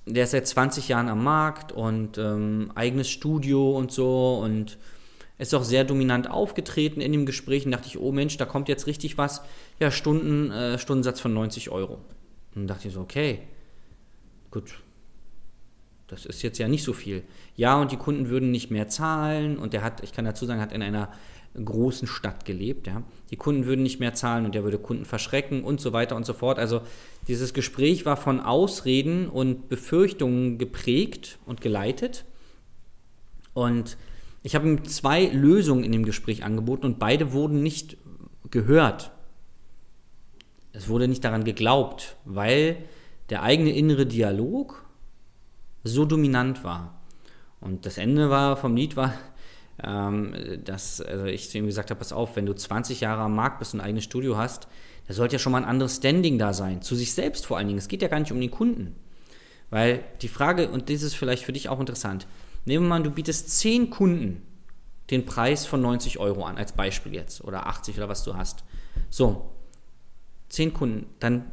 der 0.06 0.25
ist 0.25 0.30
seit 0.30 0.49
20 0.49 0.88
Jahren 0.88 1.08
am 1.11 1.23
Markt 1.23 1.73
und 1.73 2.16
ähm, 2.16 2.73
eigenes 2.75 3.11
Studio 3.11 3.76
und 3.76 3.92
so 3.92 4.38
und 4.42 4.78
ist 5.38 5.54
auch 5.54 5.64
sehr 5.64 5.85
dominant 5.85 6.30
aufgetreten 6.30 7.00
in 7.00 7.12
dem 7.12 7.26
Gespräch 7.26 7.66
und 7.66 7.73
dachte 7.73 7.88
ich, 7.88 7.99
oh 7.99 8.11
Mensch, 8.12 8.37
da 8.37 8.46
kommt 8.46 8.68
jetzt 8.68 8.87
richtig 8.87 9.18
was. 9.18 9.42
Ja, 9.78 9.90
Stunden, 9.90 10.50
äh, 10.50 10.78
Stundensatz 10.78 11.21
von 11.21 11.35
90 11.35 11.71
Euro. 11.71 11.95
Und 11.95 12.02
dann 12.54 12.66
dachte 12.66 12.88
ich 12.88 12.95
so, 12.95 13.00
okay, 13.00 13.40
gut, 14.50 14.78
das 16.09 16.25
ist 16.25 16.42
jetzt 16.42 16.59
ja 16.59 16.68
nicht 16.68 16.85
so 16.85 16.92
viel. 16.92 17.23
Ja, 17.56 17.80
und 17.80 17.92
die 17.92 17.97
Kunden 17.97 18.28
würden 18.28 18.50
nicht 18.50 18.71
mehr 18.71 18.88
zahlen 18.88 19.59
und 19.59 19.73
der 19.73 19.83
hat, 19.83 20.02
ich 20.02 20.12
kann 20.12 20.25
dazu 20.25 20.47
sagen, 20.47 20.61
hat 20.61 20.73
in 20.73 20.83
einer 20.83 21.12
großen 21.62 22.06
Stadt 22.06 22.45
gelebt. 22.45 22.87
Ja. 22.87 23.02
Die 23.30 23.37
Kunden 23.37 23.66
würden 23.66 23.83
nicht 23.83 23.99
mehr 23.99 24.14
zahlen 24.14 24.45
und 24.45 24.54
er 24.54 24.62
würde 24.62 24.78
Kunden 24.78 25.04
verschrecken 25.04 25.64
und 25.64 25.80
so 25.80 25.92
weiter 25.92 26.16
und 26.16 26.26
so 26.26 26.33
fort. 26.33 26.59
Also 26.59 26.83
dieses 27.28 27.54
Gespräch 27.54 28.04
war 28.04 28.16
von 28.16 28.40
Ausreden 28.40 29.28
und 29.28 29.68
Befürchtungen 29.68 30.59
geprägt 30.59 31.38
und 31.47 31.61
geleitet. 31.61 32.25
Und 33.54 33.97
ich 34.42 34.54
habe 34.54 34.68
ihm 34.68 34.85
zwei 34.85 35.26
Lösungen 35.26 35.83
in 35.83 35.92
dem 35.92 36.04
Gespräch 36.04 36.45
angeboten 36.45 36.85
und 36.85 36.99
beide 36.99 37.33
wurden 37.33 37.62
nicht 37.62 37.97
gehört. 38.50 39.11
Es 40.76 40.88
wurde 40.88 41.09
nicht 41.09 41.25
daran 41.25 41.45
geglaubt, 41.45 42.16
weil 42.26 42.76
der 43.30 43.42
eigene 43.42 43.71
innere 43.71 44.04
Dialog 44.04 44.85
so 45.85 46.04
dominant 46.04 46.64
war. 46.64 47.00
Und 47.61 47.87
das 47.87 47.97
Ende 47.97 48.28
war 48.28 48.59
vom 48.59 48.76
Lied 48.76 48.95
war, 48.95 49.14
ähm, 49.83 50.35
dass 50.64 51.00
also 51.00 51.25
ich 51.25 51.49
zu 51.49 51.56
ihm 51.56 51.66
gesagt 51.66 51.90
habe, 51.90 51.99
pass 51.99 52.12
auf, 52.12 52.37
wenn 52.37 52.45
du 52.45 52.52
20 52.52 53.00
Jahre 53.00 53.23
am 53.23 53.35
Markt 53.35 53.59
bist 53.59 53.73
und 53.73 53.80
ein 53.80 53.87
eigenes 53.87 54.04
Studio 54.04 54.37
hast, 54.37 54.68
da 55.09 55.14
sollte 55.14 55.37
ja 55.37 55.38
schon 55.38 55.52
mal 55.52 55.62
ein 55.62 55.68
anderes 55.68 55.97
Standing 55.97 56.38
da 56.38 56.52
sein, 56.52 56.83
zu 56.83 56.95
sich 56.95 57.14
selbst 57.14 57.47
vor 57.47 57.56
allen 57.56 57.68
Dingen. 57.68 57.78
Es 57.78 57.88
geht 57.88 58.02
ja 58.02 58.09
gar 58.09 58.21
nicht 58.21 58.33
um 58.33 58.40
den 58.40 58.50
Kunden. 58.50 58.95
Weil 59.71 60.04
die 60.21 60.28
Frage, 60.28 60.68
und 60.68 60.90
das 60.90 61.02
ist 61.02 61.14
vielleicht 61.14 61.45
für 61.45 61.54
dich 61.54 61.71
auch 61.71 61.80
interessant, 61.80 62.26
nehmen 62.66 62.85
wir 62.85 62.88
mal, 62.90 63.02
du 63.02 63.11
bietest 63.11 63.59
10 63.59 63.88
Kunden 63.88 64.42
den 65.11 65.25
Preis 65.25 65.64
von 65.64 65.80
90 65.80 66.18
Euro 66.18 66.45
an, 66.45 66.59
als 66.59 66.73
Beispiel 66.73 67.14
jetzt, 67.14 67.42
oder 67.42 67.66
80 67.66 67.97
oder 67.97 68.11
was 68.11 68.25
du 68.25 68.35
hast. 68.35 68.64
So, 69.09 69.50
10 70.48 70.72
Kunden, 70.72 71.06
dann 71.20 71.44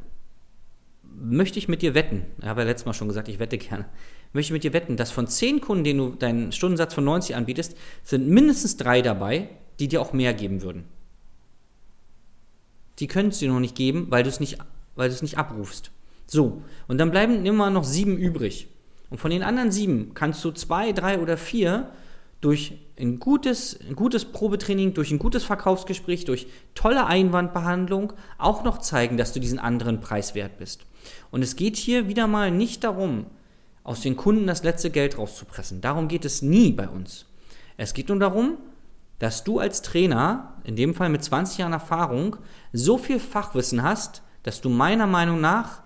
möchte 1.03 1.59
ich 1.59 1.67
mit 1.67 1.81
dir 1.81 1.93
wetten, 1.93 2.25
ich 2.39 2.45
habe 2.45 2.61
ja 2.61 2.67
letztes 2.67 2.85
Mal 2.85 2.93
schon 2.93 3.07
gesagt, 3.07 3.27
ich 3.27 3.39
wette 3.39 3.57
gerne, 3.57 3.85
möchte 4.33 4.53
mit 4.53 4.63
dir 4.63 4.73
wetten, 4.73 4.97
dass 4.97 5.11
von 5.11 5.27
10 5.27 5.61
Kunden, 5.61 5.83
denen 5.83 5.99
du 5.99 6.09
deinen 6.15 6.51
Stundensatz 6.51 6.93
von 6.93 7.03
90 7.03 7.35
anbietest, 7.35 7.77
sind 8.03 8.27
mindestens 8.27 8.77
drei 8.77 9.01
dabei, 9.01 9.49
die 9.79 9.87
dir 9.87 10.01
auch 10.01 10.13
mehr 10.13 10.33
geben 10.33 10.61
würden. 10.61 10.85
Die 12.99 13.07
können 13.07 13.29
es 13.29 13.39
dir 13.39 13.49
noch 13.49 13.59
nicht 13.59 13.75
geben, 13.75 14.07
weil 14.09 14.23
du 14.23 14.29
es 14.29 14.39
nicht, 14.39 14.57
weil 14.95 15.09
du 15.09 15.15
es 15.15 15.21
nicht 15.21 15.37
abrufst. 15.37 15.91
So, 16.25 16.61
und 16.87 16.97
dann 16.97 17.11
bleiben 17.11 17.45
immer 17.45 17.69
noch 17.69 17.83
sieben 17.83 18.17
übrig. 18.17 18.67
Und 19.09 19.19
von 19.19 19.31
den 19.31 19.43
anderen 19.43 19.71
sieben 19.71 20.13
kannst 20.13 20.43
du 20.43 20.51
zwei, 20.51 20.91
drei 20.91 21.19
oder 21.19 21.37
vier 21.37 21.91
durch 22.43 22.73
ein 22.99 23.19
gutes, 23.19 23.79
ein 23.87 23.95
gutes 23.95 24.25
Probetraining, 24.25 24.93
durch 24.93 25.11
ein 25.11 25.19
gutes 25.19 25.43
Verkaufsgespräch, 25.45 26.25
durch 26.25 26.47
tolle 26.75 27.05
Einwandbehandlung 27.05 28.13
auch 28.37 28.63
noch 28.63 28.79
zeigen, 28.79 29.17
dass 29.17 29.31
du 29.31 29.39
diesen 29.39 29.59
anderen 29.59 30.01
Preis 30.01 30.35
wert 30.35 30.57
bist. 30.57 30.81
Und 31.31 31.41
es 31.41 31.55
geht 31.55 31.77
hier 31.77 32.07
wieder 32.07 32.27
mal 32.27 32.51
nicht 32.51 32.83
darum, 32.83 33.27
aus 33.83 34.01
den 34.01 34.17
Kunden 34.17 34.47
das 34.47 34.63
letzte 34.63 34.89
Geld 34.89 35.17
rauszupressen. 35.17 35.81
Darum 35.81 36.07
geht 36.07 36.25
es 36.25 36.41
nie 36.41 36.71
bei 36.71 36.87
uns. 36.87 37.25
Es 37.77 37.93
geht 37.93 38.09
nur 38.09 38.19
darum, 38.19 38.57
dass 39.19 39.43
du 39.43 39.59
als 39.59 39.81
Trainer, 39.81 40.55
in 40.65 40.75
dem 40.75 40.95
Fall 40.95 41.09
mit 41.09 41.23
20 41.23 41.59
Jahren 41.59 41.73
Erfahrung, 41.73 42.35
so 42.73 42.97
viel 42.97 43.19
Fachwissen 43.19 43.83
hast, 43.83 44.21
dass 44.43 44.59
du 44.59 44.69
meiner 44.69 45.07
Meinung 45.07 45.39
nach 45.39 45.82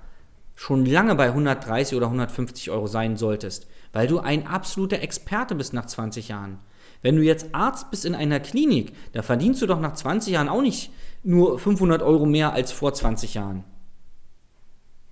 schon 0.57 0.85
lange 0.85 1.15
bei 1.15 1.27
130 1.27 1.95
oder 1.95 2.07
150 2.07 2.69
Euro 2.71 2.87
sein 2.87 3.15
solltest, 3.15 3.67
weil 3.93 4.07
du 4.07 4.19
ein 4.19 4.45
absoluter 4.45 5.01
Experte 5.01 5.55
bist 5.55 5.71
nach 5.71 5.85
20 5.85 6.27
Jahren. 6.27 6.59
Wenn 7.01 7.15
du 7.15 7.21
jetzt 7.21 7.55
Arzt 7.55 7.89
bist 7.91 8.03
in 8.03 8.15
einer 8.15 8.41
Klinik, 8.41 8.91
da 9.13 9.21
verdienst 9.21 9.61
du 9.61 9.67
doch 9.67 9.79
nach 9.79 9.93
20 9.93 10.33
Jahren 10.33 10.49
auch 10.49 10.61
nicht 10.61 10.91
nur 11.23 11.57
500 11.57 12.01
Euro 12.01 12.25
mehr 12.25 12.51
als 12.51 12.73
vor 12.73 12.93
20 12.93 13.35
Jahren 13.35 13.63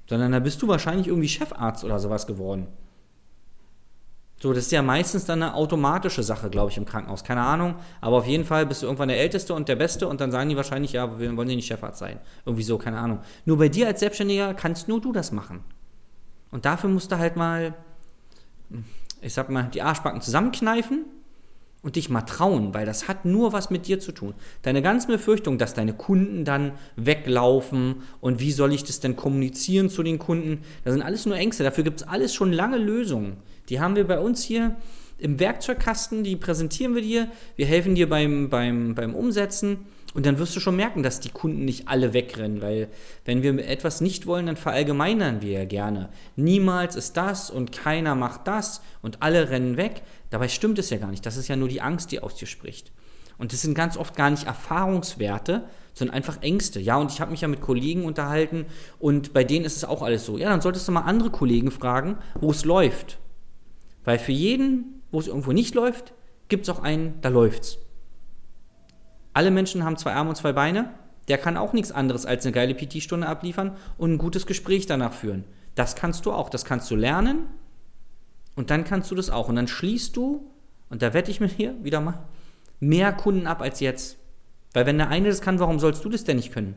sondern 0.07 0.31
da 0.31 0.39
bist 0.39 0.61
du 0.61 0.67
wahrscheinlich 0.67 1.07
irgendwie 1.07 1.27
Chefarzt 1.27 1.83
oder 1.83 1.99
sowas 1.99 2.27
geworden. 2.27 2.67
So, 4.45 4.53
das 4.53 4.65
ist 4.65 4.71
ja 4.71 4.83
meistens 4.83 5.25
dann 5.25 5.41
eine 5.41 5.55
automatische 5.55 6.21
Sache, 6.21 6.51
glaube 6.51 6.69
ich, 6.69 6.77
im 6.77 6.85
Krankenhaus. 6.85 7.23
Keine 7.23 7.41
Ahnung, 7.41 7.73
aber 7.99 8.17
auf 8.17 8.27
jeden 8.27 8.45
Fall 8.45 8.67
bist 8.67 8.83
du 8.83 8.85
irgendwann 8.85 9.07
der 9.07 9.17
Älteste 9.17 9.55
und 9.55 9.67
der 9.67 9.75
Beste 9.75 10.07
und 10.07 10.21
dann 10.21 10.29
sagen 10.29 10.49
die 10.49 10.55
wahrscheinlich, 10.55 10.93
ja, 10.93 11.17
wir 11.17 11.35
wollen 11.35 11.49
ja 11.49 11.55
nicht 11.55 11.65
Chefarzt 11.65 11.97
sein. 11.97 12.19
Irgendwie 12.45 12.61
so, 12.61 12.77
keine 12.77 12.99
Ahnung. 12.99 13.21
Nur 13.45 13.57
bei 13.57 13.69
dir 13.69 13.87
als 13.87 14.01
Selbstständiger 14.01 14.53
kannst 14.53 14.87
nur 14.87 15.01
du 15.01 15.11
das 15.11 15.31
machen. 15.31 15.61
Und 16.51 16.65
dafür 16.65 16.91
musst 16.91 17.11
du 17.11 17.17
halt 17.17 17.37
mal, 17.37 17.73
ich 19.19 19.33
sag 19.33 19.49
mal, 19.49 19.63
die 19.73 19.81
Arschbacken 19.81 20.21
zusammenkneifen 20.21 21.05
und 21.81 21.95
dich 21.95 22.11
mal 22.11 22.21
trauen, 22.21 22.75
weil 22.75 22.85
das 22.85 23.07
hat 23.07 23.25
nur 23.25 23.51
was 23.51 23.71
mit 23.71 23.87
dir 23.87 23.99
zu 23.99 24.11
tun. 24.11 24.35
Deine 24.61 24.83
ganzen 24.83 25.07
Befürchtungen, 25.07 25.57
dass 25.57 25.73
deine 25.73 25.93
Kunden 25.93 26.45
dann 26.45 26.73
weglaufen 26.97 28.03
und 28.21 28.39
wie 28.39 28.51
soll 28.51 28.73
ich 28.73 28.83
das 28.83 28.99
denn 28.99 29.15
kommunizieren 29.15 29.89
zu 29.89 30.03
den 30.03 30.19
Kunden, 30.19 30.61
das 30.83 30.93
sind 30.93 31.01
alles 31.01 31.25
nur 31.25 31.35
Ängste. 31.35 31.63
Dafür 31.63 31.83
gibt 31.83 32.01
es 32.01 32.07
alles 32.07 32.35
schon 32.35 32.53
lange 32.53 32.77
Lösungen. 32.77 33.37
Die 33.69 33.79
haben 33.79 33.95
wir 33.95 34.05
bei 34.05 34.19
uns 34.19 34.43
hier 34.43 34.75
im 35.17 35.39
Werkzeugkasten, 35.39 36.23
die 36.23 36.35
präsentieren 36.35 36.95
wir 36.95 37.01
dir. 37.01 37.27
Wir 37.55 37.65
helfen 37.65 37.95
dir 37.95 38.09
beim, 38.09 38.49
beim, 38.49 38.95
beim 38.95 39.15
Umsetzen 39.15 39.85
Und 40.15 40.25
dann 40.25 40.39
wirst 40.39 40.55
du 40.55 40.61
schon 40.61 40.77
merken, 40.77 41.03
dass 41.03 41.19
die 41.19 41.29
Kunden 41.29 41.65
nicht 41.65 41.89
alle 41.89 42.13
wegrennen, 42.13 42.61
weil 42.61 42.87
wenn 43.25 43.43
wir 43.43 43.67
etwas 43.67 43.99
nicht 43.99 44.27
wollen, 44.27 44.45
dann 44.45 44.55
verallgemeinern 44.55 45.41
wir 45.41 45.51
ja 45.51 45.65
gerne. 45.65 46.07
Niemals 46.37 46.95
ist 46.95 47.17
das 47.17 47.49
und 47.49 47.73
keiner 47.73 48.15
macht 48.15 48.47
das 48.47 48.81
und 49.01 49.21
alle 49.21 49.49
rennen 49.49 49.75
weg. 49.75 50.03
Dabei 50.29 50.47
stimmt 50.47 50.79
es 50.79 50.89
ja 50.89 50.97
gar 50.97 51.11
nicht. 51.11 51.25
Das 51.25 51.35
ist 51.35 51.49
ja 51.49 51.57
nur 51.57 51.67
die 51.67 51.81
Angst, 51.81 52.13
die 52.13 52.21
aus 52.21 52.35
dir 52.35 52.45
spricht. 52.45 52.93
Und 53.37 53.51
das 53.51 53.61
sind 53.61 53.73
ganz 53.75 53.97
oft 53.97 54.15
gar 54.15 54.29
nicht 54.29 54.47
Erfahrungswerte, 54.47 55.65
sondern 55.93 56.15
einfach 56.15 56.41
Ängste. 56.41 56.79
Ja, 56.79 56.95
und 56.95 57.11
ich 57.11 57.19
habe 57.19 57.31
mich 57.31 57.41
ja 57.41 57.49
mit 57.49 57.59
Kollegen 57.59 58.05
unterhalten 58.05 58.65
und 58.99 59.33
bei 59.33 59.43
denen 59.43 59.65
ist 59.65 59.75
es 59.75 59.83
auch 59.83 60.01
alles 60.01 60.25
so. 60.25 60.37
Ja, 60.37 60.49
dann 60.49 60.61
solltest 60.61 60.87
du 60.87 60.93
mal 60.93 61.01
andere 61.01 61.29
Kollegen 61.29 61.71
fragen, 61.71 62.17
wo 62.39 62.51
es 62.51 62.63
läuft. 62.63 63.17
Weil 64.05 64.19
für 64.19 64.31
jeden, 64.31 65.01
wo 65.11 65.19
es 65.19 65.27
irgendwo 65.27 65.51
nicht 65.51 65.75
läuft, 65.75 66.13
gibt 66.47 66.63
es 66.63 66.69
auch 66.69 66.81
einen, 66.81 67.19
da 67.21 67.29
läuft's. 67.29 67.79
Alle 69.33 69.51
Menschen 69.51 69.83
haben 69.83 69.97
zwei 69.97 70.13
Arme 70.13 70.29
und 70.29 70.35
zwei 70.35 70.53
Beine. 70.53 70.91
Der 71.27 71.37
kann 71.37 71.57
auch 71.57 71.73
nichts 71.73 71.91
anderes 71.91 72.25
als 72.25 72.45
eine 72.45 72.53
geile 72.53 72.75
PT-Stunde 72.75 73.27
abliefern 73.27 73.75
und 73.97 74.13
ein 74.13 74.17
gutes 74.17 74.45
Gespräch 74.45 74.85
danach 74.85 75.13
führen. 75.13 75.43
Das 75.73 75.95
kannst 75.95 76.25
du 76.25 76.31
auch. 76.31 76.49
Das 76.49 76.63
kannst 76.63 76.89
du 76.89 76.95
lernen 76.95 77.47
und 78.55 78.69
dann 78.69 78.83
kannst 78.85 79.11
du 79.11 79.15
das 79.15 79.29
auch. 79.29 79.49
Und 79.49 79.55
dann 79.55 79.67
schließt 79.67 80.15
du, 80.15 80.49
und 80.89 81.01
da 81.01 81.13
wette 81.13 81.31
ich 81.31 81.39
mit 81.39 81.51
hier 81.51 81.75
wieder 81.83 81.99
mal, 81.99 82.23
mehr 82.79 83.11
Kunden 83.11 83.47
ab 83.47 83.61
als 83.61 83.79
jetzt. 83.79 84.17
Weil 84.73 84.85
wenn 84.85 84.97
der 84.97 85.09
eine 85.09 85.29
das 85.29 85.41
kann, 85.41 85.59
warum 85.59 85.79
sollst 85.79 86.05
du 86.05 86.09
das 86.09 86.23
denn 86.23 86.37
nicht 86.37 86.53
können? 86.53 86.75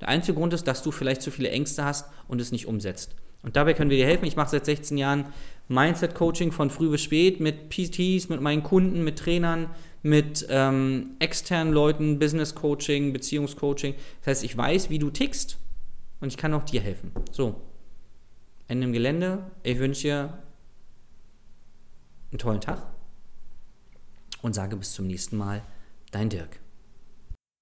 Der 0.00 0.08
einzige 0.08 0.36
Grund 0.36 0.52
ist, 0.52 0.66
dass 0.66 0.82
du 0.82 0.90
vielleicht 0.90 1.22
zu 1.22 1.30
viele 1.30 1.50
Ängste 1.50 1.84
hast 1.84 2.10
und 2.28 2.40
es 2.40 2.52
nicht 2.52 2.66
umsetzt. 2.66 3.14
Und 3.46 3.54
dabei 3.54 3.74
können 3.74 3.90
wir 3.90 3.96
dir 3.96 4.06
helfen. 4.06 4.24
Ich 4.24 4.34
mache 4.34 4.50
seit 4.50 4.66
16 4.66 4.98
Jahren 4.98 5.26
Mindset-Coaching 5.68 6.50
von 6.50 6.68
früh 6.68 6.90
bis 6.90 7.00
spät 7.02 7.38
mit 7.38 7.70
PTs, 7.70 8.28
mit 8.28 8.40
meinen 8.40 8.64
Kunden, 8.64 9.04
mit 9.04 9.20
Trainern, 9.20 9.70
mit 10.02 10.44
ähm, 10.50 11.12
externen 11.20 11.72
Leuten, 11.72 12.18
Business-Coaching, 12.18 13.12
Beziehungscoaching. 13.12 13.94
Das 14.18 14.26
heißt, 14.26 14.44
ich 14.44 14.56
weiß, 14.56 14.90
wie 14.90 14.98
du 14.98 15.10
tickst 15.10 15.58
und 16.20 16.26
ich 16.26 16.36
kann 16.36 16.54
auch 16.54 16.64
dir 16.64 16.80
helfen. 16.80 17.12
So, 17.30 17.54
Ende 18.66 18.88
im 18.88 18.92
Gelände. 18.92 19.48
Ich 19.62 19.78
wünsche 19.78 20.02
dir 20.02 20.38
einen 22.32 22.38
tollen 22.38 22.60
Tag 22.60 22.84
und 24.42 24.56
sage 24.56 24.76
bis 24.76 24.92
zum 24.92 25.06
nächsten 25.06 25.36
Mal, 25.36 25.62
dein 26.10 26.30
Dirk. 26.30 26.58